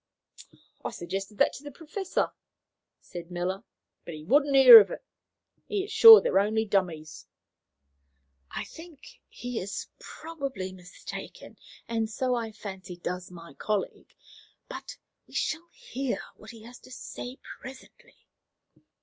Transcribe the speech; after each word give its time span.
"I 0.83 0.89
suggested 0.89 1.37
that 1.37 1.53
to 1.53 1.63
the 1.63 1.69
Professor," 1.69 2.31
said 3.01 3.29
Miller, 3.29 3.63
"but 4.03 4.15
he 4.15 4.23
wouldn't 4.23 4.55
hear 4.55 4.81
of 4.81 4.89
it. 4.89 5.05
He 5.67 5.83
is 5.83 5.91
sure 5.91 6.19
they 6.19 6.29
are 6.29 6.39
only 6.39 6.65
dummies." 6.65 7.27
"I 8.49 8.63
think 8.63 9.19
he 9.29 9.59
is 9.59 9.85
probably 9.99 10.71
mistaken, 10.73 11.55
and 11.87 12.09
so, 12.09 12.33
I 12.33 12.51
fancy, 12.51 12.97
does 12.97 13.29
my 13.29 13.53
colleague. 13.53 14.15
But 14.67 14.97
we 15.27 15.35
shall 15.35 15.69
hear 15.71 16.19
what 16.35 16.49
he 16.49 16.63
has 16.63 16.79
to 16.79 16.91
say 16.91 17.37
presently." 17.59 18.15